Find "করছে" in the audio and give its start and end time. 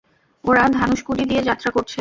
1.71-1.89